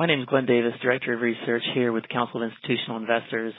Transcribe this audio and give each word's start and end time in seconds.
My 0.00 0.06
name 0.06 0.20
is 0.20 0.26
Glenn 0.32 0.46
Davis, 0.46 0.72
Director 0.80 1.12
of 1.12 1.20
Research 1.20 1.62
here 1.74 1.92
with 1.92 2.08
Council 2.08 2.42
of 2.42 2.48
Institutional 2.48 2.96
Investors. 2.96 3.52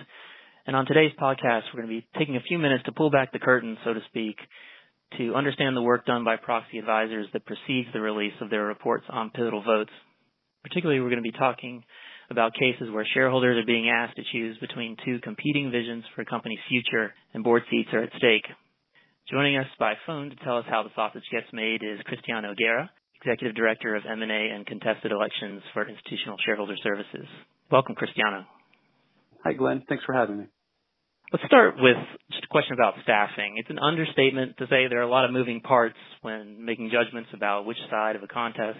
And 0.66 0.76
on 0.76 0.88
today's 0.88 1.12
podcast, 1.22 1.70
we're 1.70 1.84
going 1.86 1.94
to 1.94 2.02
be 2.02 2.08
taking 2.18 2.36
a 2.36 2.42
few 2.42 2.58
minutes 2.58 2.84
to 2.86 2.92
pull 2.92 3.12
back 3.12 3.32
the 3.32 3.38
curtain, 3.38 3.78
so 3.86 3.94
to 3.94 4.00
speak, 4.10 4.38
to 5.20 5.36
understand 5.36 5.78
the 5.78 5.84
work 5.84 6.08
done 6.08 6.24
by 6.24 6.38
proxy 6.38 6.80
advisors 6.80 7.28
that 7.34 7.46
precedes 7.46 7.90
the 7.94 8.02
release 8.02 8.34
of 8.42 8.50
their 8.50 8.66
reports 8.66 9.06
on 9.08 9.30
pivotal 9.30 9.62
votes. 9.62 9.92
Particularly, 10.64 11.00
we're 11.00 11.14
going 11.14 11.24
to 11.24 11.32
be 11.32 11.38
talking 11.38 11.84
about 12.32 12.56
cases 12.56 12.90
where 12.92 13.06
shareholders 13.14 13.62
are 13.62 13.68
being 13.68 13.92
asked 13.92 14.16
to 14.16 14.24
choose 14.32 14.58
between 14.58 14.98
two 15.06 15.20
competing 15.20 15.70
visions 15.70 16.06
for 16.16 16.24
a 16.24 16.26
company's 16.26 16.66
future 16.68 17.14
and 17.36 17.44
board 17.44 17.62
seats 17.70 17.90
are 17.94 18.02
at 18.02 18.18
stake. 18.18 18.50
Joining 19.30 19.58
us 19.58 19.68
by 19.78 19.94
phone 20.08 20.32
to 20.32 20.36
tell 20.38 20.58
us 20.58 20.66
how 20.68 20.82
the 20.82 20.90
sausage 20.96 21.30
gets 21.32 21.54
made 21.54 21.84
is 21.84 22.02
Cristiano 22.08 22.56
Guerra, 22.58 22.90
Executive 23.22 23.56
Director 23.56 23.96
of 23.96 24.04
M&A 24.10 24.50
and 24.54 24.66
Contested 24.66 25.12
Elections 25.12 25.62
for 25.74 25.88
Institutional 25.88 26.38
Shareholder 26.44 26.76
Services. 26.82 27.28
Welcome, 27.72 27.94
Cristiano. 27.96 28.46
Hi, 29.44 29.54
Glenn. 29.54 29.84
Thanks 29.88 30.04
for 30.06 30.14
having 30.14 30.40
me. 30.40 30.46
Let's 31.32 31.46
start 31.46 31.76
with 31.78 31.98
just 32.32 32.44
a 32.44 32.48
question 32.48 32.74
about 32.74 32.96
staffing. 33.04 33.56
It's 33.58 33.70
an 33.70 33.80
understatement 33.80 34.58
to 34.58 34.66
say 34.66 34.88
there 34.90 35.00
are 35.00 35.08
a 35.08 35.10
lot 35.10 35.26
of 35.26 35.32
moving 35.32 35.62
parts 35.62 35.96
when 36.22 36.66
making 36.66 36.92
judgments 36.92 37.30
about 37.34 37.66
which 37.66 37.78
side 37.90 38.16
of 38.16 38.24
a 38.24 38.28
contest 38.28 38.80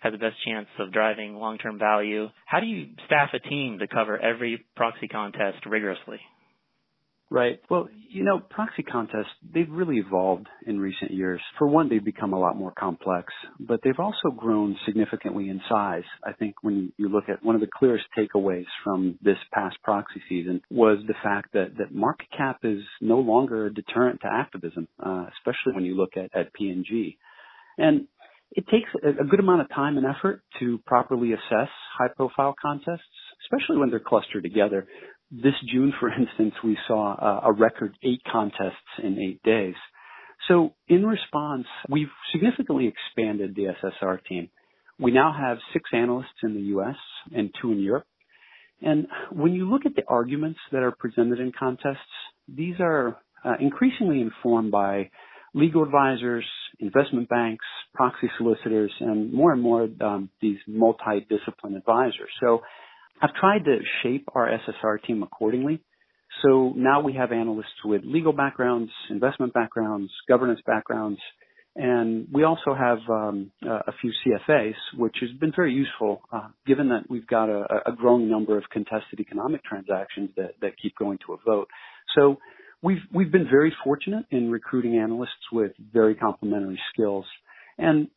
has 0.00 0.12
the 0.12 0.18
best 0.18 0.36
chance 0.46 0.68
of 0.78 0.92
driving 0.92 1.34
long-term 1.34 1.78
value. 1.78 2.28
How 2.46 2.60
do 2.60 2.66
you 2.66 2.88
staff 3.06 3.30
a 3.34 3.40
team 3.40 3.78
to 3.80 3.88
cover 3.88 4.16
every 4.16 4.64
proxy 4.76 5.08
contest 5.08 5.66
rigorously? 5.66 6.20
Right. 7.30 7.60
Well, 7.68 7.88
you 8.08 8.24
know, 8.24 8.38
proxy 8.38 8.82
contests, 8.82 9.28
they've 9.54 9.68
really 9.70 9.96
evolved 9.98 10.46
in 10.66 10.80
recent 10.80 11.10
years. 11.10 11.42
For 11.58 11.66
one, 11.66 11.90
they've 11.90 12.04
become 12.04 12.32
a 12.32 12.38
lot 12.38 12.56
more 12.56 12.72
complex, 12.72 13.34
but 13.60 13.80
they've 13.84 13.98
also 13.98 14.30
grown 14.34 14.76
significantly 14.86 15.50
in 15.50 15.60
size. 15.68 16.04
I 16.24 16.32
think 16.32 16.54
when 16.62 16.90
you 16.96 17.10
look 17.10 17.24
at 17.28 17.44
one 17.44 17.54
of 17.54 17.60
the 17.60 17.68
clearest 17.72 18.06
takeaways 18.16 18.64
from 18.82 19.18
this 19.22 19.36
past 19.52 19.76
proxy 19.82 20.22
season 20.26 20.62
was 20.70 20.98
the 21.06 21.14
fact 21.22 21.52
that, 21.52 21.76
that 21.76 21.94
market 21.94 22.28
cap 22.34 22.60
is 22.62 22.80
no 23.02 23.18
longer 23.18 23.66
a 23.66 23.74
deterrent 23.74 24.22
to 24.22 24.28
activism, 24.32 24.88
uh, 25.04 25.26
especially 25.36 25.74
when 25.74 25.84
you 25.84 25.96
look 25.96 26.16
at, 26.16 26.34
at 26.34 26.54
P&G. 26.54 27.18
And 27.76 28.06
it 28.52 28.64
takes 28.68 28.88
a, 29.04 29.22
a 29.22 29.26
good 29.26 29.40
amount 29.40 29.60
of 29.60 29.68
time 29.68 29.98
and 29.98 30.06
effort 30.06 30.42
to 30.60 30.78
properly 30.86 31.32
assess 31.32 31.68
high 31.98 32.08
profile 32.16 32.54
contests, 32.60 33.02
especially 33.44 33.76
when 33.76 33.90
they're 33.90 34.00
clustered 34.00 34.42
together 34.42 34.86
this 35.30 35.54
June, 35.70 35.92
for 36.00 36.08
instance, 36.12 36.54
we 36.64 36.78
saw 36.86 37.42
a, 37.44 37.52
record 37.52 37.96
eight 38.02 38.22
contests 38.30 38.74
in 39.02 39.18
eight 39.18 39.42
days. 39.42 39.74
So 40.48 40.74
in 40.88 41.04
response, 41.04 41.66
we've 41.88 42.08
significantly 42.32 42.88
expanded 42.88 43.54
the 43.54 43.74
SSR 43.82 44.24
team. 44.24 44.48
We 44.98 45.10
now 45.12 45.34
have 45.38 45.58
six 45.72 45.90
analysts 45.92 46.42
in 46.42 46.54
the 46.54 46.60
U.S. 46.60 46.96
and 47.32 47.50
two 47.60 47.72
in 47.72 47.80
Europe. 47.80 48.06
And 48.80 49.08
when 49.32 49.52
you 49.52 49.68
look 49.68 49.86
at 49.86 49.94
the 49.94 50.02
arguments 50.08 50.60
that 50.72 50.82
are 50.82 50.92
presented 50.92 51.40
in 51.40 51.52
contests, 51.56 51.98
these 52.48 52.76
are 52.80 53.18
uh, 53.44 53.54
increasingly 53.60 54.20
informed 54.20 54.70
by 54.70 55.10
legal 55.54 55.82
advisors, 55.82 56.44
investment 56.78 57.28
banks, 57.28 57.64
proxy 57.94 58.30
solicitors, 58.38 58.92
and 59.00 59.32
more 59.32 59.52
and 59.52 59.62
more 59.62 59.88
um, 60.00 60.30
these 60.40 60.58
multidiscipline 60.68 61.76
advisors. 61.76 62.30
So 62.40 62.62
I've 63.20 63.34
tried 63.34 63.64
to 63.64 63.78
shape 64.02 64.28
our 64.34 64.48
SSR 64.48 65.02
team 65.04 65.22
accordingly. 65.22 65.80
So 66.42 66.72
now 66.76 67.00
we 67.00 67.14
have 67.14 67.32
analysts 67.32 67.84
with 67.84 68.02
legal 68.04 68.32
backgrounds, 68.32 68.92
investment 69.10 69.52
backgrounds, 69.54 70.10
governance 70.28 70.60
backgrounds, 70.66 71.18
and 71.74 72.26
we 72.32 72.42
also 72.42 72.74
have 72.76 72.98
um, 73.08 73.52
a 73.62 73.92
few 74.00 74.10
CFAs, 74.26 74.74
which 74.96 75.16
has 75.20 75.30
been 75.38 75.52
very 75.54 75.72
useful 75.72 76.22
uh, 76.32 76.48
given 76.66 76.88
that 76.88 77.04
we've 77.08 77.26
got 77.26 77.48
a, 77.48 77.82
a, 77.86 77.92
growing 77.92 78.28
number 78.28 78.58
of 78.58 78.64
contested 78.72 79.20
economic 79.20 79.62
transactions 79.64 80.30
that, 80.36 80.54
that 80.60 80.72
keep 80.82 80.96
going 80.98 81.18
to 81.26 81.34
a 81.34 81.36
vote. 81.46 81.68
So 82.16 82.38
we've 82.82 83.02
we've 83.14 83.30
been 83.30 83.46
very 83.48 83.72
fortunate 83.84 84.26
in 84.32 84.50
recruiting 84.50 84.96
analysts 84.98 85.52
with 85.52 85.70
very 85.92 86.16
complementary 86.16 86.80
skills. 86.92 87.26
And 87.78 88.08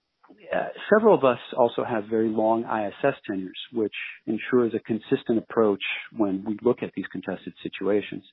uh, 0.54 0.68
several 0.94 1.16
of 1.16 1.24
us 1.24 1.40
also 1.58 1.84
have 1.84 2.06
very 2.06 2.30
long 2.30 2.64
ISS 2.64 3.16
tenures, 3.28 3.58
which 3.74 3.94
ensures 4.28 4.74
a 4.74 4.80
consistent 4.80 5.38
approach 5.38 5.84
when 6.16 6.44
we 6.46 6.58
look 6.62 6.84
at 6.84 6.92
these 6.96 7.06
contested 7.12 7.54
situations. 7.64 8.24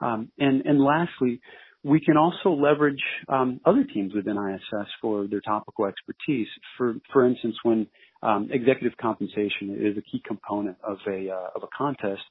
Um, 0.00 0.30
and, 0.38 0.62
and 0.66 0.80
lastly, 0.80 1.40
we 1.84 2.00
can 2.00 2.16
also 2.16 2.50
leverage 2.50 3.02
um, 3.28 3.60
other 3.64 3.84
teams 3.84 4.14
within 4.14 4.36
ISS 4.36 4.88
for 5.00 5.26
their 5.26 5.40
topical 5.40 5.86
expertise. 5.86 6.46
For 6.78 6.94
for 7.12 7.26
instance, 7.26 7.56
when 7.64 7.86
um, 8.22 8.48
executive 8.52 8.96
compensation 8.98 9.76
is 9.80 9.98
a 9.98 10.02
key 10.02 10.22
component 10.24 10.76
of 10.86 10.98
a 11.08 11.30
uh, 11.30 11.50
of 11.56 11.62
a 11.64 11.68
contest, 11.76 12.22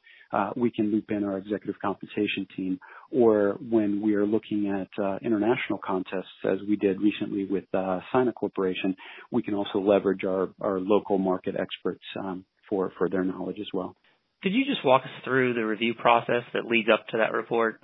we 0.55 0.71
can 0.71 0.91
loop 0.91 1.05
in 1.09 1.23
our 1.23 1.37
executive 1.37 1.75
compensation 1.81 2.47
team. 2.55 2.79
Or 3.11 3.57
when 3.69 4.01
we 4.01 4.15
are 4.15 4.25
looking 4.25 4.67
at 4.69 5.03
uh, 5.03 5.17
international 5.21 5.79
contests, 5.85 6.31
as 6.45 6.59
we 6.67 6.75
did 6.75 7.01
recently 7.01 7.45
with 7.45 7.65
uh, 7.73 7.99
Sina 8.13 8.31
Corporation, 8.31 8.95
we 9.31 9.43
can 9.43 9.53
also 9.53 9.79
leverage 9.79 10.23
our 10.23 10.49
our 10.61 10.79
local 10.79 11.17
market 11.17 11.55
experts 11.59 12.03
um, 12.19 12.45
for 12.69 12.91
for 12.97 13.09
their 13.09 13.23
knowledge 13.23 13.59
as 13.59 13.67
well. 13.73 13.95
Could 14.43 14.53
you 14.53 14.65
just 14.65 14.83
walk 14.83 15.03
us 15.03 15.23
through 15.23 15.53
the 15.53 15.65
review 15.65 15.93
process 15.93 16.43
that 16.53 16.65
leads 16.65 16.89
up 16.91 17.05
to 17.09 17.17
that 17.17 17.31
report? 17.31 17.79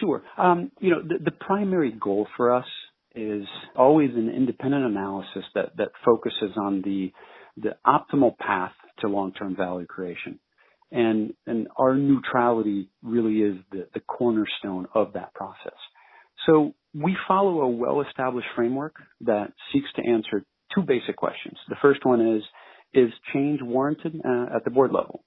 Sure. 0.00 0.22
Um, 0.38 0.70
you 0.80 0.90
know, 0.90 1.02
the, 1.02 1.22
the 1.22 1.30
primary 1.30 1.92
goal 1.92 2.26
for 2.36 2.54
us 2.54 2.66
is 3.14 3.44
always 3.76 4.10
an 4.14 4.28
independent 4.30 4.84
analysis 4.84 5.44
that, 5.54 5.76
that 5.76 5.88
focuses 6.04 6.56
on 6.56 6.82
the 6.82 7.12
the 7.56 7.76
optimal 7.86 8.36
path 8.36 8.72
to 8.98 9.06
long-term 9.06 9.54
value 9.54 9.86
creation. 9.86 10.40
And 10.94 11.34
and 11.46 11.68
our 11.76 11.94
neutrality 11.94 12.88
really 13.02 13.38
is 13.40 13.56
the, 13.70 13.88
the 13.92 14.00
cornerstone 14.00 14.86
of 14.94 15.12
that 15.14 15.34
process. 15.34 15.76
So 16.46 16.74
we 16.94 17.16
follow 17.26 17.62
a 17.62 17.68
well-established 17.68 18.48
framework 18.54 18.94
that 19.22 19.52
seeks 19.72 19.88
to 19.96 20.08
answer 20.08 20.44
two 20.74 20.82
basic 20.82 21.16
questions. 21.16 21.56
The 21.68 21.76
first 21.82 22.04
one 22.04 22.20
is 22.36 22.42
is 22.94 23.10
change 23.32 23.60
warranted 23.60 24.20
uh, 24.24 24.56
at 24.56 24.64
the 24.64 24.70
board 24.70 24.92
level? 24.92 25.24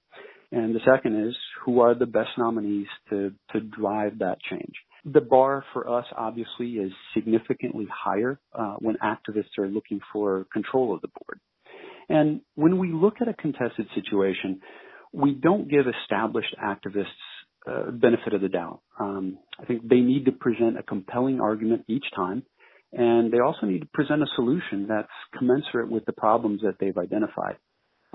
And 0.52 0.74
the 0.74 0.80
second 0.86 1.28
is 1.28 1.36
who 1.66 1.82
are 1.82 1.94
the 1.94 2.06
best 2.06 2.30
nominees 2.38 2.88
to, 3.10 3.34
to 3.52 3.60
drive 3.60 4.20
that 4.20 4.38
change. 4.50 4.74
The 5.04 5.22
bar 5.22 5.64
for 5.74 5.90
us 5.90 6.06
obviously 6.16 6.72
is 6.72 6.92
significantly 7.14 7.88
higher 7.94 8.40
uh, 8.58 8.76
when 8.80 8.96
activists 9.04 9.58
are 9.60 9.68
looking 9.68 10.00
for 10.14 10.46
control 10.52 10.94
of 10.94 11.02
the 11.02 11.10
board. 11.10 11.40
And 12.10 12.42
when 12.56 12.78
we 12.78 12.94
look 12.94 13.16
at 13.22 13.28
a 13.28 13.34
contested 13.34 13.88
situation, 13.94 14.62
we 15.14 15.34
don't 15.34 15.70
give 15.70 15.86
established 16.04 16.56
activists 16.64 17.06
uh, 17.70 17.92
benefit 17.92 18.34
of 18.34 18.42
the 18.42 18.50
doubt. 18.50 18.82
Um, 19.00 19.40
I 19.60 19.66
think 19.66 19.88
they 19.88 20.00
need 20.00 20.26
to 20.26 20.32
present 20.32 20.80
a 20.80 20.84
compelling 20.84 21.42
argument 21.42 21.84
each 21.88 22.06
time, 22.16 22.44
and 22.94 23.32
they 23.32 23.40
also 23.40 23.66
need 23.66 23.82
to 23.82 23.88
present 23.94 24.22
a 24.22 24.28
solution 24.36 24.88
that's 24.88 25.08
commensurate 25.38 25.90
with 25.90 26.06
the 26.06 26.14
problems 26.14 26.62
that 26.62 26.76
they've 26.80 26.98
identified. 26.98 27.58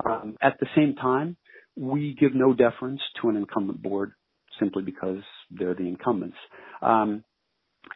Um, 0.03 0.37
at 0.41 0.57
the 0.59 0.67
same 0.75 0.95
time, 0.95 1.37
we 1.75 2.15
give 2.19 2.33
no 2.33 2.53
deference 2.53 3.01
to 3.21 3.29
an 3.29 3.35
incumbent 3.35 3.81
board 3.81 4.13
simply 4.59 4.83
because 4.83 5.21
they're 5.51 5.75
the 5.75 5.87
incumbents. 5.87 6.37
Um, 6.81 7.23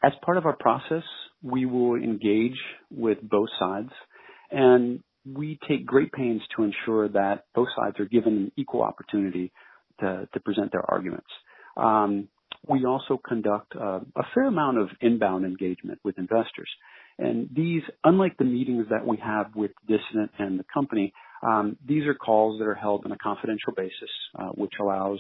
as 0.04 0.12
part 0.24 0.38
of 0.38 0.46
our 0.46 0.56
process, 0.56 1.04
we 1.42 1.66
will 1.66 1.96
engage 1.96 2.58
with 2.92 3.18
both 3.22 3.50
sides 3.60 3.92
and 4.52 5.02
we 5.34 5.60
take 5.68 5.86
great 5.86 6.12
pains 6.12 6.42
to 6.56 6.64
ensure 6.64 7.10
that 7.10 7.46
both 7.54 7.68
sides 7.76 8.00
are 8.00 8.06
given 8.06 8.34
an 8.38 8.52
equal 8.56 8.82
opportunity 8.82 9.52
to, 10.00 10.28
to 10.34 10.40
present 10.40 10.72
their 10.72 10.90
arguments. 10.90 11.28
Um, 11.76 12.28
we 12.68 12.86
also 12.86 13.20
conduct 13.26 13.74
uh, 13.76 14.00
a 14.16 14.24
fair 14.34 14.46
amount 14.46 14.78
of 14.78 14.90
inbound 15.02 15.46
engagement 15.46 16.00
with 16.04 16.18
investors. 16.18 16.70
And 17.20 17.50
these, 17.56 17.82
unlike 18.04 18.38
the 18.38 18.46
meetings 18.46 18.88
that 18.90 19.06
we 19.06 19.18
have 19.18 19.56
with 19.56 19.72
Dissident 19.90 20.30
and 20.38 20.60
the 20.60 20.66
company, 20.72 21.14
um, 21.42 21.78
these 21.88 22.06
are 22.06 22.14
calls 22.14 22.60
that 22.60 22.66
are 22.66 22.76
held 22.76 23.06
on 23.06 23.12
a 23.12 23.18
confidential 23.18 23.74
basis, 23.76 24.10
uh, 24.38 24.50
which 24.50 24.74
allows 24.80 25.20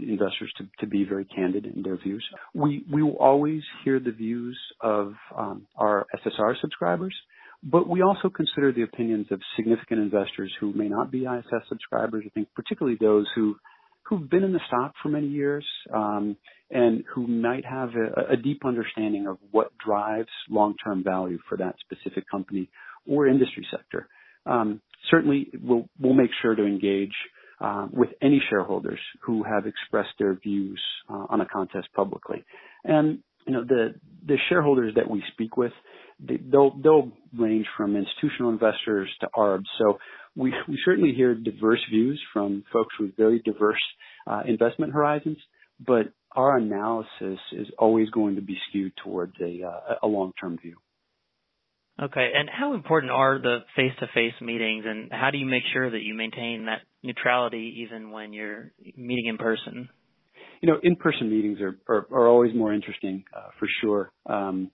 investors 0.00 0.52
to, 0.58 0.66
to 0.80 0.86
be 0.86 1.04
very 1.04 1.24
candid 1.24 1.66
in 1.66 1.82
their 1.82 1.96
views. 1.96 2.24
We 2.54 2.84
we 2.90 3.02
will 3.02 3.16
always 3.18 3.62
hear 3.84 4.00
the 4.00 4.10
views 4.10 4.58
of 4.80 5.14
um, 5.36 5.66
our 5.76 6.06
SSR 6.24 6.60
subscribers, 6.60 7.14
but 7.62 7.88
we 7.88 8.02
also 8.02 8.28
consider 8.28 8.72
the 8.72 8.82
opinions 8.82 9.26
of 9.30 9.40
significant 9.56 10.00
investors 10.00 10.52
who 10.60 10.72
may 10.72 10.88
not 10.88 11.10
be 11.10 11.24
ISS 11.24 11.68
subscribers. 11.68 12.24
I 12.26 12.30
think 12.30 12.48
particularly 12.54 12.98
those 13.00 13.26
who 13.34 13.56
who've 14.08 14.28
been 14.30 14.44
in 14.44 14.52
the 14.52 14.60
stock 14.68 14.92
for 15.02 15.08
many 15.08 15.26
years 15.26 15.66
um, 15.92 16.36
and 16.70 17.02
who 17.12 17.26
might 17.26 17.64
have 17.64 17.90
a, 17.94 18.34
a 18.34 18.36
deep 18.36 18.64
understanding 18.64 19.26
of 19.26 19.38
what 19.50 19.72
drives 19.84 20.28
long-term 20.48 21.02
value 21.02 21.38
for 21.48 21.58
that 21.58 21.74
specific 21.80 22.24
company 22.30 22.68
or 23.08 23.26
industry 23.26 23.66
sector. 23.70 24.08
Um, 24.44 24.80
certainly, 25.10 25.50
we'll, 25.60 25.88
we'll 26.00 26.14
make 26.14 26.30
sure 26.40 26.54
to 26.54 26.64
engage 26.64 27.14
uh, 27.60 27.88
with 27.90 28.10
any 28.22 28.40
shareholders 28.48 29.00
who 29.22 29.42
have 29.42 29.66
expressed 29.66 30.14
their 30.18 30.34
views 30.34 30.80
uh, 31.08 31.26
on 31.28 31.40
a 31.40 31.46
contest 31.46 31.88
publicly. 31.94 32.44
And 32.84 33.20
you 33.46 33.52
know, 33.52 33.64
the 33.64 33.94
the 34.26 34.36
shareholders 34.48 34.94
that 34.96 35.08
we 35.08 35.22
speak 35.32 35.56
with, 35.56 35.72
they, 36.20 36.36
they'll 36.36 36.76
they'll 36.82 37.12
range 37.38 37.66
from 37.76 37.96
institutional 37.96 38.50
investors 38.50 39.08
to 39.20 39.28
ARBs. 39.36 39.64
So 39.78 39.98
we 40.34 40.52
we 40.68 40.78
certainly 40.84 41.12
hear 41.12 41.34
diverse 41.34 41.84
views 41.90 42.20
from 42.32 42.64
folks 42.72 42.94
with 42.98 43.16
very 43.16 43.40
diverse 43.40 43.82
uh, 44.26 44.42
investment 44.46 44.92
horizons, 44.92 45.38
but 45.84 46.12
our 46.32 46.58
analysis 46.58 47.38
is 47.52 47.66
always 47.78 48.10
going 48.10 48.36
to 48.36 48.42
be 48.42 48.58
skewed 48.68 48.92
towards 49.02 49.34
a 49.40 49.62
uh, 49.64 49.94
a 50.02 50.06
long 50.06 50.32
term 50.40 50.58
view. 50.58 50.76
Okay, 52.02 52.30
and 52.34 52.50
how 52.50 52.74
important 52.74 53.10
are 53.10 53.38
the 53.38 53.60
face-to-face 53.74 54.34
meetings, 54.42 54.84
and 54.86 55.10
how 55.10 55.30
do 55.30 55.38
you 55.38 55.46
make 55.46 55.62
sure 55.72 55.90
that 55.90 56.02
you 56.02 56.12
maintain 56.12 56.66
that 56.66 56.82
neutrality 57.02 57.84
even 57.84 58.10
when 58.10 58.34
you're 58.34 58.70
meeting 58.98 59.26
in 59.28 59.38
person? 59.38 59.88
You 60.60 60.70
know, 60.70 60.78
in-person 60.82 61.30
meetings 61.30 61.58
are 61.60 61.78
are, 61.88 62.06
are 62.10 62.28
always 62.28 62.54
more 62.54 62.72
interesting 62.72 63.24
uh, 63.36 63.48
for 63.58 63.68
sure. 63.80 64.10
Um, 64.26 64.70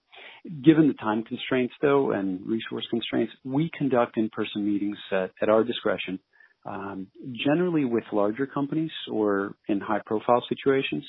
given 0.63 0.87
the 0.87 0.93
time 0.95 1.23
constraints, 1.23 1.73
though, 1.81 2.11
and 2.11 2.39
resource 2.45 2.85
constraints, 2.89 3.33
we 3.43 3.69
conduct 3.77 4.17
in-person 4.17 4.65
meetings 4.65 4.97
at, 5.11 5.31
at 5.41 5.49
our 5.49 5.63
discretion, 5.63 6.19
um, 6.65 7.07
generally 7.45 7.85
with 7.85 8.03
larger 8.11 8.45
companies 8.45 8.91
or 9.11 9.55
in 9.67 9.79
high-profile 9.79 10.43
situations. 10.49 11.03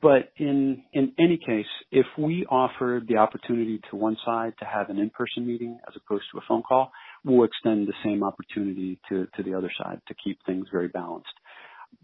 But 0.00 0.30
in 0.36 0.84
in 0.92 1.12
any 1.18 1.36
case, 1.36 1.66
if 1.90 2.06
we 2.16 2.46
offer 2.48 3.02
the 3.08 3.16
opportunity 3.16 3.80
to 3.90 3.96
one 3.96 4.16
side 4.24 4.52
to 4.60 4.64
have 4.64 4.88
an 4.88 4.98
in-person 4.98 5.44
meeting 5.44 5.80
as 5.88 5.94
opposed 5.96 6.24
to 6.32 6.38
a 6.38 6.42
phone 6.46 6.62
call, 6.62 6.92
we'll 7.24 7.44
extend 7.44 7.88
the 7.88 7.94
same 8.04 8.22
opportunity 8.22 9.00
to 9.08 9.26
to 9.36 9.42
the 9.42 9.54
other 9.54 9.70
side 9.82 10.00
to 10.06 10.14
keep 10.22 10.38
things 10.46 10.66
very 10.70 10.86
balanced. 10.86 11.34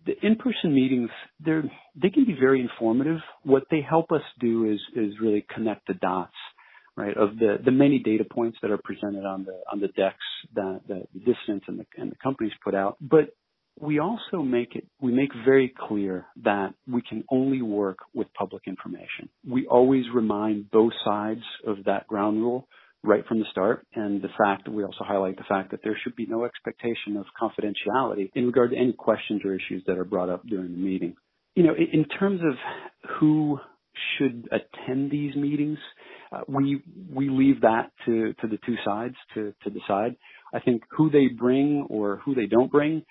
The 0.05 0.15
in-person 0.23 0.75
meetings, 0.75 1.11
they're 1.41 1.65
they 2.01 2.11
can 2.11 2.25
be 2.25 2.37
very 2.39 2.61
informative. 2.61 3.19
What 3.43 3.65
they 3.71 3.81
help 3.81 4.13
us 4.13 4.23
do 4.41 4.71
is 4.71 4.81
is 4.95 5.15
really 5.21 5.45
connect 5.53 5.87
the 5.89 5.95
dots, 5.95 6.35
right, 6.97 7.17
of 7.17 7.39
the 7.39 7.59
the 7.65 7.73
many 7.73 7.99
data 7.99 8.25
points 8.25 8.59
that 8.63 8.71
are 8.71 8.79
presented 8.79 9.25
on 9.25 9.45
the 9.45 9.61
on 9.71 9.81
the 9.81 9.89
decks 9.89 10.17
that 10.55 10.83
the, 10.87 11.07
dissidents 11.19 11.67
and 11.69 11.81
the 11.81 11.87
and 11.97 12.11
the 12.11 12.17
companies 12.23 12.53
put 12.63 12.75
out. 12.75 12.97
But 13.01 13.35
we 13.81 13.99
also 13.99 14.43
make 14.43 14.75
it 14.77 14.87
we 15.01 15.13
make 15.13 15.31
very 15.45 15.73
clear 15.89 16.27
that 16.45 16.75
we 16.87 17.03
can 17.03 17.25
only 17.31 17.63
work 17.63 17.99
with 18.15 18.33
public 18.35 18.63
information. 18.67 19.29
We 19.47 19.67
always 19.67 20.05
remind 20.15 20.71
both 20.71 20.93
sides 21.05 21.43
of 21.67 21.85
that 21.85 22.07
ground 22.07 22.39
rule 22.39 22.69
right 23.07 23.27
from 23.27 23.39
the 23.39 23.45
start 23.51 23.87
and 23.95 24.23
the 24.23 24.29
fact 24.39 24.65
that 24.65 24.73
we 24.73 24.85
also 24.85 25.05
highlight 25.05 25.37
the 25.37 25.45
fact 25.49 25.71
that 25.71 25.81
there 25.83 25.99
should 26.03 26.17
be 26.17 26.27
no 26.27 26.45
expectation 26.45 27.17
of 27.17 27.27
confidentiality 27.41 28.31
in 28.35 28.47
regard 28.47 28.71
to 28.71 28.77
any 28.77 28.93
questions 28.93 29.43
or 29.45 29.55
issues 29.55 29.83
that 29.87 29.99
are 29.99 30.05
brought 30.05 30.29
up 30.29 30.45
during 30.47 30.73
the 30.73 30.79
meeting. 30.79 31.15
You 31.55 31.65
know, 31.65 31.75
in 31.75 32.05
terms 32.05 32.41
of 32.43 32.55
who 33.19 33.59
should 34.19 34.49
attend 34.53 35.11
these 35.11 35.35
meetings, 35.35 35.79
uh, 36.31 36.41
we 36.49 36.83
we 37.11 37.31
leave 37.31 37.63
that 37.63 37.93
to 38.05 38.35
to 38.41 38.47
the 38.47 38.59
two 38.67 38.77
sides 38.85 39.15
to 39.35 39.55
to 39.65 39.71
decide. 39.71 40.17
I 40.53 40.61
think 40.61 40.83
who 40.91 41.09
they 41.11 41.29
bring 41.29 41.87
or 41.89 42.21
who 42.25 42.35
they 42.35 42.47
don't 42.47 42.71
bring 42.71 43.05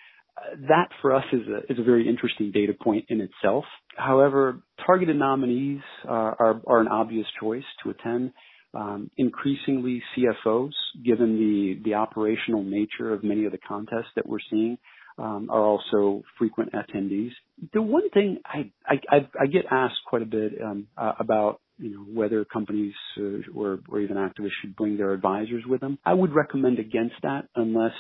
that 0.68 0.90
for 1.02 1.16
us 1.16 1.24
is 1.32 1.42
a, 1.48 1.72
is 1.72 1.80
a 1.80 1.84
very 1.84 2.08
interesting 2.08 2.52
data 2.52 2.74
point 2.74 3.06
in 3.10 3.22
itself. 3.22 3.66
However, 3.96 4.62
targeted 4.86 5.16
nominees 5.16 5.82
are, 6.08 6.36
are, 6.40 6.62
are 6.68 6.80
an 6.82 6.88
obvious 6.88 7.26
choice 7.40 7.64
to 7.84 7.92
attend. 7.92 8.34
Um, 8.76 9.10
increasingly, 9.18 10.04
CFOs, 10.16 10.74
given 11.04 11.38
the, 11.38 11.82
the 11.84 11.94
operational 11.96 12.64
nature 12.64 13.14
of 13.14 13.24
many 13.24 13.46
of 13.46 13.52
the 13.52 13.58
contests 13.58 14.12
that 14.16 14.28
we're 14.28 14.40
seeing, 14.50 14.78
um, 15.18 15.50
are 15.50 15.62
also 15.62 16.24
frequent 16.38 16.74
attendees. 16.74 17.32
The 17.74 17.82
one 17.82 18.10
thing 18.10 18.40
I, 18.46 18.72
I, 18.86 19.28
I 19.40 19.46
get 19.48 19.66
asked 19.72 20.02
quite 20.06 20.22
a 20.22 20.26
bit 20.26 20.54
um, 20.62 20.88
uh, 20.98 21.14
about 21.20 21.62
you 21.78 21.92
know, 21.92 22.02
whether 22.14 22.44
companies 22.46 22.94
uh, 23.18 23.40
or, 23.56 23.80
or 23.90 24.00
even 24.00 24.18
activists 24.18 24.52
should 24.62 24.76
bring 24.76 24.98
their 24.98 25.14
advisors 25.14 25.64
with 25.68 25.82
them. 25.82 25.98
I 26.06 26.14
would 26.14 26.34
recommend 26.34 26.80
against 26.80 27.16
that 27.24 27.48
unless 27.56 27.94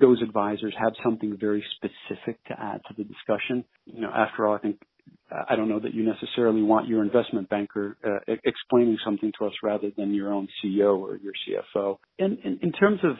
those 0.00 0.22
advisors 0.22 0.74
have 0.78 0.92
something 1.04 1.36
very 1.38 1.64
specific 1.76 2.42
to 2.46 2.54
add 2.58 2.80
to 2.88 2.94
the 2.96 3.04
discussion. 3.04 3.64
You 3.86 4.02
know, 4.02 4.10
after 4.10 4.46
all, 4.46 4.54
I 4.54 4.58
think 4.58 4.80
I 5.48 5.56
don't 5.56 5.68
know 5.68 5.80
that 5.80 5.94
you 5.94 6.04
necessarily 6.04 6.62
want 6.62 6.88
your 6.88 7.02
investment 7.02 7.48
banker 7.48 7.96
uh, 8.04 8.34
explaining 8.44 8.98
something 9.04 9.32
to 9.38 9.46
us 9.46 9.52
rather 9.62 9.90
than 9.96 10.12
your 10.12 10.32
own 10.32 10.48
CEO 10.62 10.98
or 10.98 11.16
your 11.16 11.32
CFO. 11.46 11.98
And, 12.18 12.38
and 12.44 12.62
in 12.62 12.72
terms 12.72 13.00
of, 13.04 13.16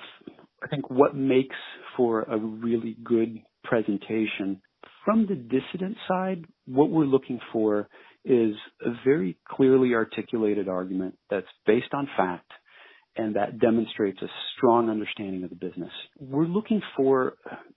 I 0.62 0.66
think 0.68 0.90
what 0.90 1.14
makes 1.14 1.56
for 1.96 2.22
a 2.22 2.36
really 2.36 2.96
good 3.04 3.40
presentation 3.64 4.60
from 5.04 5.26
the 5.26 5.34
dissident 5.34 5.96
side, 6.08 6.44
what 6.66 6.90
we're 6.90 7.04
looking 7.04 7.40
for 7.52 7.88
is 8.24 8.54
a 8.84 8.90
very 9.04 9.38
clearly 9.48 9.94
articulated 9.94 10.68
argument 10.68 11.16
that's 11.30 11.46
based 11.66 11.92
on 11.92 12.08
fact 12.16 12.50
and 13.16 13.34
that 13.34 13.58
demonstrates 13.58 14.20
a 14.22 14.26
strong 14.56 14.88
understanding 14.88 15.42
of 15.42 15.50
the 15.50 15.56
business. 15.56 15.90
We're 16.18 16.44
looking 16.44 16.80
for 16.96 17.34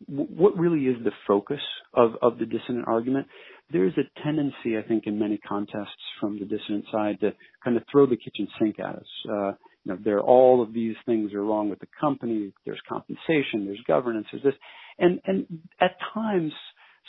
what 0.07 0.57
really 0.57 0.85
is 0.85 1.03
the 1.03 1.11
focus 1.27 1.61
of, 1.93 2.11
of 2.21 2.37
the 2.37 2.45
dissident 2.45 2.87
argument. 2.87 3.27
There 3.71 3.85
is 3.85 3.93
a 3.97 4.23
tendency, 4.23 4.77
I 4.77 4.87
think, 4.87 5.07
in 5.07 5.17
many 5.17 5.37
contests 5.37 5.89
from 6.19 6.39
the 6.39 6.45
dissident 6.45 6.85
side 6.91 7.19
to 7.21 7.33
kind 7.63 7.77
of 7.77 7.83
throw 7.91 8.05
the 8.05 8.17
kitchen 8.17 8.47
sink 8.59 8.79
at 8.79 8.95
us. 8.95 9.07
Uh, 9.29 9.51
you 9.85 9.93
know, 9.93 9.97
there 10.03 10.17
are 10.17 10.21
all 10.21 10.61
of 10.61 10.73
these 10.73 10.95
things 11.05 11.33
are 11.33 11.43
wrong 11.43 11.69
with 11.69 11.79
the 11.79 11.87
company. 11.99 12.53
There's 12.65 12.81
compensation, 12.87 13.65
there's 13.65 13.83
governance, 13.87 14.27
there's 14.31 14.43
this, 14.43 14.53
and 14.99 15.19
and 15.25 15.45
at 15.81 15.95
times 16.13 16.53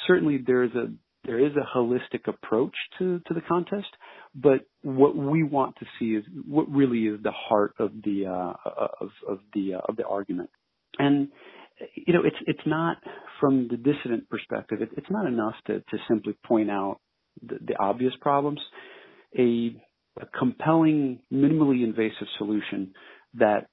certainly 0.06 0.38
there 0.44 0.64
is 0.64 0.72
a 0.74 0.92
there 1.24 1.38
is 1.38 1.52
a 1.56 1.76
holistic 1.76 2.28
approach 2.28 2.74
to, 2.98 3.18
to 3.26 3.34
the 3.34 3.40
contest, 3.40 3.88
but 4.34 4.60
what 4.82 5.16
we 5.16 5.42
want 5.42 5.74
to 5.76 5.86
see 5.98 6.16
is 6.16 6.24
what 6.46 6.70
really 6.70 7.06
is 7.06 7.22
the 7.22 7.32
heart 7.32 7.74
of 7.78 7.92
the 8.04 8.26
uh, 8.26 8.70
of, 9.00 9.10
of 9.28 9.38
the 9.54 9.74
uh, 9.74 9.80
of 9.88 9.96
the 9.96 10.06
argument. 10.06 10.50
And 10.98 11.28
you 11.94 12.12
know, 12.12 12.22
it's 12.24 12.36
it's 12.46 12.66
not 12.66 12.98
from 13.40 13.68
the 13.68 13.76
dissident 13.76 14.28
perspective. 14.28 14.82
It, 14.82 14.90
it's 14.96 15.10
not 15.10 15.26
enough 15.26 15.54
to 15.66 15.80
to 15.80 15.98
simply 16.08 16.36
point 16.46 16.70
out 16.70 17.00
the, 17.42 17.58
the 17.66 17.78
obvious 17.78 18.12
problems. 18.20 18.60
A, 19.36 19.76
a 20.20 20.26
compelling, 20.38 21.20
minimally 21.32 21.82
invasive 21.82 22.28
solution 22.38 22.92
that 23.34 23.66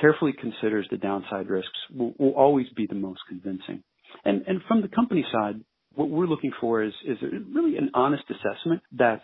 carefully 0.00 0.32
considers 0.32 0.86
the 0.90 0.96
downside 0.96 1.48
risks 1.48 1.78
will, 1.94 2.12
will 2.18 2.32
always 2.32 2.66
be 2.76 2.86
the 2.88 2.96
most 2.96 3.20
convincing. 3.28 3.82
And 4.24 4.42
and 4.46 4.60
from 4.66 4.82
the 4.82 4.88
company 4.88 5.24
side, 5.32 5.56
what 5.94 6.10
we're 6.10 6.26
looking 6.26 6.52
for 6.60 6.82
is 6.82 6.92
is 7.06 7.18
really 7.52 7.76
an 7.76 7.90
honest 7.94 8.24
assessment 8.30 8.82
that's 8.92 9.22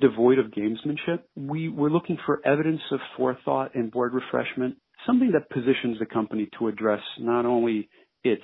devoid 0.00 0.38
of 0.38 0.46
gamesmanship. 0.46 1.20
We 1.36 1.68
we're 1.68 1.90
looking 1.90 2.18
for 2.24 2.40
evidence 2.46 2.80
of 2.90 3.00
forethought 3.16 3.74
and 3.74 3.90
board 3.90 4.14
refreshment, 4.14 4.76
something 5.06 5.32
that 5.32 5.50
positions 5.50 5.98
the 5.98 6.06
company 6.06 6.48
to 6.58 6.68
address 6.68 7.00
not 7.18 7.46
only 7.46 7.88
its 8.24 8.42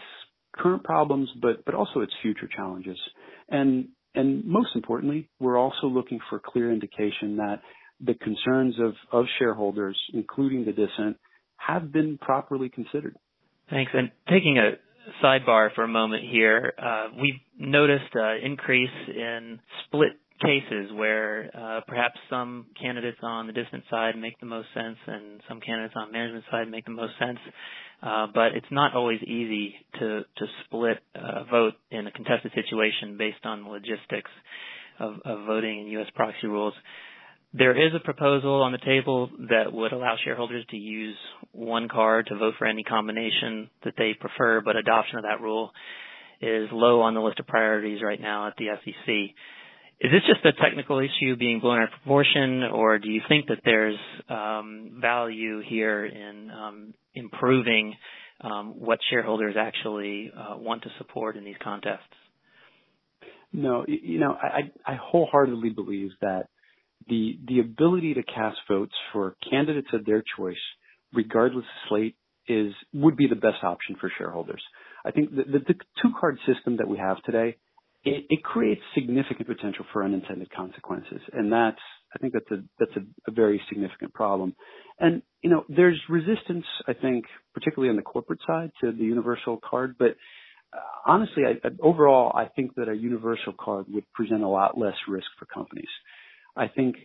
current 0.57 0.83
problems 0.85 1.29
but 1.41 1.65
but 1.65 1.75
also 1.75 2.01
its 2.01 2.13
future 2.23 2.49
challenges. 2.55 2.99
And 3.49 3.89
and 4.15 4.45
most 4.45 4.71
importantly, 4.75 5.29
we're 5.39 5.59
also 5.59 5.87
looking 5.87 6.19
for 6.29 6.41
clear 6.45 6.73
indication 6.73 7.37
that 7.37 7.61
the 8.01 8.15
concerns 8.15 8.77
of, 8.81 8.95
of 9.13 9.27
shareholders, 9.39 9.99
including 10.13 10.65
the 10.65 10.73
dissent, 10.73 11.17
have 11.57 11.93
been 11.93 12.19
properly 12.19 12.69
considered. 12.69 13.17
Thanks. 13.71 13.93
And 13.95 14.11
taking 14.29 14.59
a 14.59 14.73
sidebar 15.23 15.75
for 15.75 15.85
a 15.85 15.89
moment 15.89 16.25
here. 16.31 16.73
Uh, 16.79 17.09
we've 17.21 17.41
noticed 17.59 18.15
an 18.15 18.41
increase 18.45 18.91
in 19.09 19.61
split 19.85 20.13
cases 20.41 20.91
where 20.95 21.51
uh, 21.55 21.81
perhaps 21.87 22.19
some 22.31 22.67
candidates 22.81 23.19
on 23.23 23.47
the 23.47 23.53
dissident 23.53 23.85
side 23.91 24.17
make 24.17 24.39
the 24.41 24.47
most 24.47 24.69
sense 24.75 24.97
and 25.07 25.41
some 25.49 25.61
candidates 25.61 25.95
on 25.97 26.13
management 26.13 26.45
side 26.51 26.71
make 26.71 26.85
the 26.85 26.91
most 26.91 27.13
sense. 27.19 27.39
Uh, 28.03 28.27
but 28.33 28.53
it's 28.55 28.71
not 28.71 28.95
always 28.95 29.21
easy 29.23 29.75
to 29.99 30.21
to 30.37 30.47
split 30.65 30.99
a 31.17 31.45
vote 31.51 31.75
in 31.91 32.07
a 32.07 32.13
contested 32.13 32.53
situation 32.55 33.17
based 33.19 33.45
on 33.45 33.65
the 33.65 33.69
logistics 33.69 34.31
of, 35.01 35.15
of 35.25 35.47
voting 35.47 35.81
in 35.81 35.87
U.S. 35.89 36.07
proxy 36.15 36.47
rules. 36.47 36.75
There 37.55 37.73
is 37.73 37.93
a 37.95 38.05
proposal 38.05 38.63
on 38.63 38.73
the 38.73 38.79
table 38.79 39.31
that 39.49 39.73
would 39.73 39.93
allow 39.93 40.17
shareholders 40.23 40.67
to 40.71 40.77
use 40.77 41.17
one 41.53 41.89
card 41.89 42.27
to 42.27 42.37
vote 42.37 42.55
for 42.59 42.67
any 42.67 42.85
combination 42.85 43.71
that 43.85 43.95
they 43.97 44.13
prefer, 44.19 44.61
but 44.61 44.77
adoption 44.77 45.17
of 45.17 45.25
that 45.25 45.41
rule 45.41 45.71
is 46.41 46.69
low 46.71 47.01
on 47.01 47.15
the 47.15 47.21
list 47.21 47.41
of 47.41 47.47
priorities 47.47 48.01
right 48.03 48.21
now 48.21 48.47
at 48.49 48.55
the 48.59 48.67
SEC. 48.85 49.35
Is 50.01 50.13
this 50.13 50.23
just 50.33 50.45
a 50.45 50.53
technical 50.63 51.01
issue 51.01 51.35
being 51.37 51.59
blown 51.59 51.79
out 51.79 51.85
of 51.85 51.91
proportion, 51.91 52.63
or 52.63 53.01
do 53.01 53.09
you 53.11 53.21
think 53.29 53.49
that 53.49 53.59
there's 53.65 53.99
um, 54.29 54.99
value 55.01 55.61
here 55.61 56.07
in 56.07 56.51
um, 56.51 56.95
improving 57.15 57.95
um, 58.41 58.75
what 58.79 59.01
shareholders 59.11 59.57
actually 59.59 60.31
uh, 60.37 60.57
want 60.57 60.85
to 60.85 60.91
support 60.99 61.37
in 61.37 61.45
these 61.45 61.57
contests? 61.63 62.15
No, 63.53 63.85
you 63.89 64.21
know, 64.21 64.37
I, 64.87 64.95
wholeheartedly 64.95 65.71
believe 65.71 66.11
that 66.21 66.49
the 67.09 67.39
the 67.49 67.61
ability 67.61 68.15
to 68.15 68.23
cast 68.23 68.59
votes 68.69 68.95
for 69.13 69.37
candidates 69.51 69.89
of 69.93 70.05
their 70.05 70.23
choice, 70.37 70.57
regardless 71.15 71.65
of 71.65 71.89
slate, 71.89 72.17
is 72.47 72.73
would 72.93 73.17
be 73.17 73.27
the 73.27 73.37
best 73.37 73.65
option 73.65 73.97
for 74.01 74.13
shareholders. 74.17 74.63
I 75.05 75.11
think 75.11 75.31
the, 75.31 75.45
the, 75.45 75.59
the 75.61 75.75
two 76.03 76.13
card 76.21 76.39
system 76.47 76.77
that 76.77 76.89
we 76.89 76.99
have 76.99 77.23
today, 77.23 77.57
it, 78.05 78.25
it, 78.31 78.43
creates 78.43 78.81
significant 78.95 79.49
potential 79.49 79.85
for 79.93 80.05
unintended 80.05 80.51
consequences, 80.51 81.21
and 81.33 81.53
that's 81.53 81.81
I 82.15 82.19
think 82.19 82.33
that's 82.33 82.51
a 82.51 82.63
that's 82.79 82.97
a, 82.97 83.31
a 83.31 83.33
very 83.33 83.61
significant 83.69 84.15
problem. 84.15 84.55
And 84.99 85.23
you 85.43 85.51
know, 85.51 85.65
there's 85.69 86.01
resistance, 86.09 86.65
I 86.87 86.95
think, 86.95 87.25
particularly 87.55 87.91
on 87.91 87.97
the 87.97 88.03
corporate 88.03 88.41
side 88.47 88.71
to 88.81 88.93
the 88.93 89.05
universal 89.05 89.59
card, 89.63 89.97
but 89.99 90.17
uh, 90.73 90.81
honestly, 91.07 91.45
I, 91.45 91.69
overall, 91.81 92.33
I 92.35 92.47
think 92.55 92.75
that 92.77 92.89
a 92.89 92.95
universal 92.95 93.55
card 93.59 93.87
would 93.89 94.05
present 94.13 94.43
a 94.43 94.49
lot 94.49 94.79
less 94.79 94.97
risk 95.09 95.27
for 95.39 95.47
companies. 95.47 95.89
I 96.57 96.69
think 96.69 96.97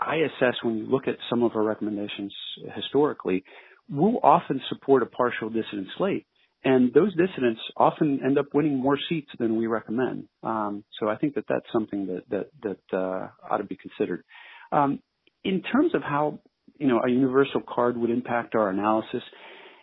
ISS, 0.00 0.56
when 0.62 0.78
you 0.78 0.86
look 0.86 1.06
at 1.06 1.16
some 1.30 1.42
of 1.42 1.52
our 1.54 1.62
recommendations 1.62 2.34
historically, 2.74 3.44
will 3.88 4.18
often 4.22 4.60
support 4.68 5.02
a 5.02 5.06
partial 5.06 5.50
dissident 5.50 5.88
slate. 5.96 6.26
And 6.64 6.92
those 6.94 7.14
dissidents 7.14 7.60
often 7.76 8.20
end 8.24 8.38
up 8.38 8.46
winning 8.54 8.78
more 8.78 8.98
seats 9.08 9.30
than 9.38 9.56
we 9.56 9.66
recommend. 9.66 10.28
Um, 10.42 10.84
so 10.98 11.08
I 11.08 11.16
think 11.16 11.34
that 11.34 11.44
that's 11.48 11.66
something 11.72 12.06
that 12.06 12.22
that 12.30 12.46
that 12.62 12.96
uh, 12.96 13.28
ought 13.50 13.58
to 13.58 13.64
be 13.64 13.76
considered. 13.76 14.24
Um, 14.72 15.00
in 15.44 15.62
terms 15.62 15.94
of 15.94 16.02
how 16.02 16.40
you 16.78 16.88
know 16.88 17.00
a 17.06 17.10
universal 17.10 17.60
card 17.60 17.98
would 17.98 18.10
impact 18.10 18.54
our 18.54 18.70
analysis, 18.70 19.22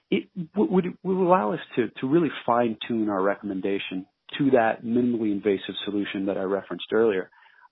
it 0.10 0.24
would, 0.56 0.86
would 1.04 1.18
allow 1.18 1.54
us 1.54 1.60
to 1.76 1.90
to 2.00 2.08
really 2.08 2.32
fine 2.46 2.78
tune 2.88 3.10
our 3.10 3.22
recommendation 3.22 4.08
to 4.40 4.52
that 4.52 4.84
minimally 4.84 5.32
invasive 5.32 5.76
solution 5.86 6.26
that 6.26 6.38
I 6.38 6.44
referenced 6.44 6.88
earlier. 6.92 7.30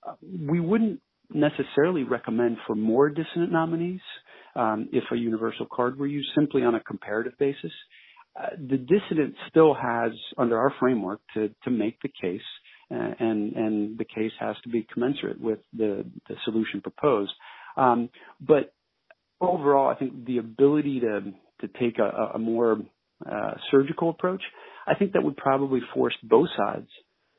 Uh, 0.08 0.14
we 0.48 0.60
wouldn't 0.60 1.02
necessarily 1.34 2.04
recommend 2.04 2.58
for 2.68 2.76
more 2.76 3.10
dissident 3.10 3.52
nominees 3.52 4.02
um, 4.56 4.90
if 4.92 5.04
a 5.12 5.16
universal 5.16 5.68
card 5.72 5.98
were 5.98 6.08
used 6.08 6.30
simply 6.36 6.64
on 6.64 6.76
a 6.76 6.80
comparative 6.80 7.34
basis. 7.40 7.72
The 8.58 8.78
dissident 8.78 9.36
still 9.50 9.74
has, 9.74 10.12
under 10.38 10.58
our 10.58 10.74
framework, 10.80 11.20
to, 11.34 11.50
to 11.64 11.70
make 11.70 12.02
the 12.02 12.10
case, 12.10 12.42
uh, 12.92 13.14
and 13.20 13.54
and 13.54 13.98
the 13.98 14.06
case 14.06 14.32
has 14.40 14.56
to 14.64 14.70
be 14.70 14.88
commensurate 14.92 15.40
with 15.40 15.60
the, 15.74 16.06
the 16.28 16.36
solution 16.46 16.82
proposed. 16.82 17.32
Um, 17.78 18.10
but 18.40 18.74
overall, 19.42 19.90
I 19.90 19.96
think 19.96 20.26
the 20.26 20.38
ability 20.38 21.02
to 21.02 21.22
to 21.62 21.68
take 21.80 22.00
a, 22.00 22.32
a 22.36 22.40
more 22.40 22.78
uh, 23.30 23.52
surgical 23.70 24.10
approach, 24.10 24.42
I 24.88 24.96
think 24.96 25.14
that 25.14 25.24
would 25.24 25.38
probably 25.38 25.82
force 25.94 26.16
both 26.24 26.48
sides 26.58 26.88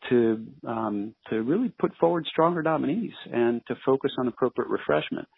to 0.08 0.46
um, 0.66 1.14
to 1.30 1.42
really 1.42 1.72
put 1.78 1.92
forward 1.98 2.26
stronger 2.30 2.62
nominees 2.62 3.12
and 3.32 3.60
to 3.68 3.74
focus 3.84 4.12
on 4.18 4.28
appropriate 4.28 4.68
refreshment. 4.68 5.28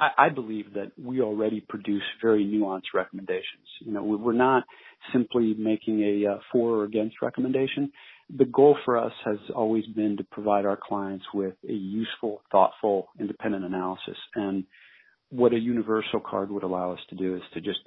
I, 0.00 0.26
I 0.26 0.28
believe 0.30 0.72
that 0.74 0.92
we 1.00 1.20
already 1.20 1.60
produce 1.60 2.02
very 2.22 2.44
nuanced 2.44 2.94
recommendations. 2.94 3.66
You 3.80 3.92
know, 3.92 4.02
we're 4.02 4.32
not 4.32 4.64
simply 5.12 5.54
making 5.58 6.00
a 6.02 6.32
uh, 6.32 6.38
for 6.50 6.80
or 6.80 6.84
against 6.84 7.16
recommendation. 7.22 7.92
The 8.36 8.46
goal 8.46 8.76
for 8.84 8.96
us 8.96 9.12
has 9.24 9.38
always 9.54 9.84
been 9.86 10.16
to 10.16 10.24
provide 10.24 10.64
our 10.64 10.78
clients 10.80 11.24
with 11.34 11.54
a 11.68 11.72
useful, 11.72 12.42
thoughtful, 12.50 13.08
independent 13.18 13.64
analysis. 13.64 14.16
And 14.34 14.64
what 15.30 15.52
a 15.52 15.58
universal 15.58 16.20
card 16.20 16.50
would 16.50 16.62
allow 16.62 16.92
us 16.92 17.00
to 17.10 17.16
do 17.16 17.36
is 17.36 17.42
to 17.54 17.60
just 17.60 17.80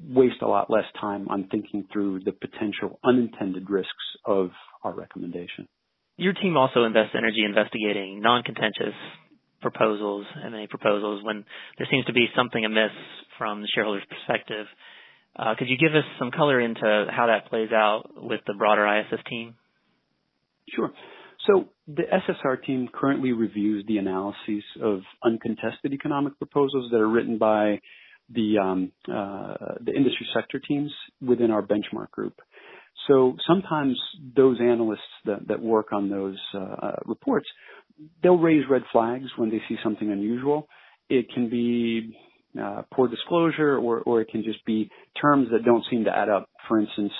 waste 0.00 0.42
a 0.42 0.48
lot 0.48 0.70
less 0.70 0.84
time 1.00 1.28
on 1.28 1.48
thinking 1.50 1.86
through 1.92 2.20
the 2.24 2.32
potential 2.32 2.98
unintended 3.04 3.70
risks 3.70 3.92
of 4.24 4.50
our 4.82 4.92
recommendation. 4.92 5.68
Your 6.16 6.32
team 6.32 6.56
also 6.56 6.84
invests 6.84 7.14
energy 7.16 7.44
investigating 7.44 8.20
non-contentious 8.20 8.94
proposals, 9.64 10.26
M&A 10.44 10.66
proposals, 10.68 11.24
when 11.24 11.44
there 11.78 11.88
seems 11.90 12.04
to 12.04 12.12
be 12.12 12.26
something 12.36 12.64
amiss 12.64 12.92
from 13.38 13.62
the 13.62 13.68
shareholder's 13.74 14.04
perspective. 14.08 14.66
Uh, 15.34 15.54
could 15.58 15.68
you 15.68 15.78
give 15.78 15.94
us 15.96 16.04
some 16.18 16.30
color 16.30 16.60
into 16.60 17.06
how 17.10 17.26
that 17.26 17.48
plays 17.48 17.72
out 17.72 18.10
with 18.14 18.40
the 18.46 18.52
broader 18.52 18.86
ISS 18.86 19.20
team? 19.28 19.54
Sure. 20.68 20.92
So 21.46 21.68
the 21.88 22.02
SSR 22.02 22.62
team 22.62 22.88
currently 22.92 23.32
reviews 23.32 23.84
the 23.88 23.96
analyses 23.98 24.64
of 24.82 25.00
uncontested 25.24 25.92
economic 25.92 26.38
proposals 26.38 26.90
that 26.92 27.00
are 27.00 27.08
written 27.08 27.38
by 27.38 27.80
the 28.32 28.58
um, 28.58 28.92
uh, 29.08 29.74
the 29.80 29.92
industry 29.94 30.26
sector 30.34 30.58
teams 30.58 30.92
within 31.20 31.50
our 31.50 31.62
benchmark 31.62 32.10
group. 32.10 32.34
So 33.08 33.36
sometimes 33.46 33.98
those 34.34 34.58
analysts 34.60 35.00
that, 35.26 35.60
work 35.60 35.92
on 35.92 36.08
those 36.08 36.38
uh, 36.54 36.92
reports, 37.04 37.46
they'll 38.22 38.38
raise 38.38 38.64
red 38.68 38.82
flags 38.92 39.26
when 39.36 39.50
they 39.50 39.62
see 39.68 39.76
something 39.82 40.10
unusual. 40.10 40.68
It 41.08 41.26
can 41.32 41.48
be 41.48 42.16
uh, 42.60 42.82
poor 42.92 43.08
disclosure, 43.08 43.76
or 43.78 44.00
or 44.00 44.20
it 44.20 44.28
can 44.28 44.42
just 44.42 44.64
be 44.64 44.90
terms 45.20 45.48
that 45.52 45.64
don't 45.64 45.84
seem 45.90 46.04
to 46.04 46.16
add 46.16 46.28
up. 46.28 46.48
For 46.68 46.80
instance, 46.80 47.12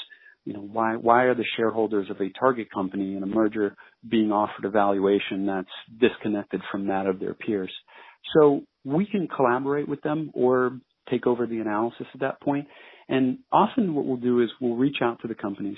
you 0.45 0.53
know 0.53 0.61
why 0.61 0.97
why 0.97 1.25
are 1.25 1.35
the 1.35 1.45
shareholders 1.57 2.09
of 2.11 2.21
a 2.21 2.31
target 2.39 2.69
company 2.73 3.17
in 3.17 3.23
a 3.23 3.27
merger 3.27 3.75
being 4.09 4.33
offered 4.33 4.65
a 4.65 4.71
valuation 4.71 5.47
that's 5.47 5.69
disconnected 6.01 6.61
from 6.71 6.89
that 6.89 7.07
of 7.07 7.21
their 7.21 7.35
peers? 7.35 7.73
So 8.35 8.63
we 8.85 9.07
can 9.07 9.29
collaborate 9.29 9.89
with 9.89 10.03
them 10.03 10.31
or 10.35 10.79
take 11.11 11.27
over 11.27 11.47
the 11.47 11.59
analysis 11.59 12.07
at 12.15 12.21
that 12.21 12.41
point. 12.41 12.67
And 13.09 13.39
often 13.53 13.95
what 13.95 14.07
we'll 14.07 14.17
do 14.17 14.41
is 14.41 14.49
we'll 14.61 14.77
reach 14.77 14.97
out 15.03 15.21
to 15.23 15.29
the 15.29 15.35
companies 15.35 15.77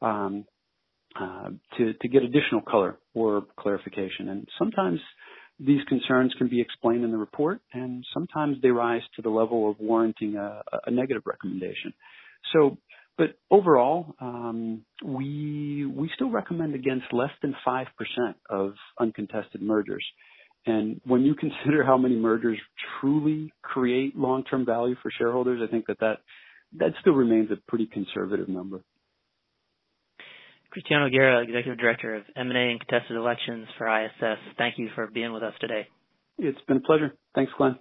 um, 0.00 0.44
uh, 1.18 1.50
to, 1.76 1.92
to 1.94 2.08
get 2.08 2.22
additional 2.22 2.60
color 2.60 2.98
or 3.14 3.44
clarification. 3.58 4.28
And 4.28 4.48
sometimes 4.58 5.00
these 5.58 5.82
concerns 5.88 6.34
can 6.38 6.48
be 6.48 6.60
explained 6.60 7.04
in 7.04 7.10
the 7.10 7.18
report, 7.18 7.60
and 7.72 8.04
sometimes 8.14 8.56
they 8.62 8.70
rise 8.70 9.02
to 9.16 9.22
the 9.22 9.28
level 9.28 9.70
of 9.70 9.78
warranting 9.78 10.36
a, 10.36 10.62
a 10.86 10.90
negative 10.90 11.22
recommendation. 11.26 11.92
So, 12.52 12.78
but 13.18 13.36
overall, 13.50 14.14
um, 14.20 14.82
we 15.04 15.84
we 15.84 16.10
still 16.14 16.30
recommend 16.30 16.74
against 16.74 17.12
less 17.12 17.30
than 17.42 17.54
five 17.64 17.88
percent 17.98 18.36
of 18.48 18.72
uncontested 18.98 19.60
mergers. 19.60 20.04
And 20.66 21.00
when 21.04 21.22
you 21.22 21.34
consider 21.38 21.84
how 21.84 21.98
many 21.98 22.16
mergers 22.16 22.58
truly 23.00 23.52
create 23.62 24.16
long-term 24.16 24.64
value 24.64 24.94
for 25.02 25.10
shareholders, 25.10 25.60
I 25.66 25.70
think 25.70 25.86
that 25.86 26.00
that, 26.00 26.18
that 26.78 26.92
still 27.00 27.14
remains 27.14 27.50
a 27.50 27.56
pretty 27.68 27.86
conservative 27.86 28.48
number. 28.48 28.82
Cristiano 30.70 31.08
Guerra, 31.10 31.42
Executive 31.42 31.78
Director 31.78 32.14
of 32.16 32.22
M&A 32.36 32.70
and 32.70 32.80
Contested 32.80 33.16
Elections 33.16 33.66
for 33.76 33.88
ISS. 33.88 34.38
Thank 34.56 34.78
you 34.78 34.88
for 34.94 35.08
being 35.08 35.32
with 35.32 35.42
us 35.42 35.54
today. 35.60 35.86
It's 36.38 36.60
been 36.68 36.78
a 36.78 36.80
pleasure. 36.80 37.14
Thanks, 37.34 37.52
Glenn. 37.58 37.78